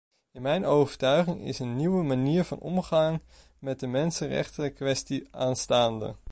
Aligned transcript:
In 0.31 0.41
mijn 0.41 0.65
overtuiging 0.65 1.41
is 1.41 1.59
een 1.59 1.75
nieuwe 1.75 2.03
manier 2.03 2.43
van 2.43 2.59
omgang 2.59 3.21
met 3.59 3.79
de 3.79 3.87
mensenrechtenkwestie 3.87 5.27
aanstaande. 5.31 6.15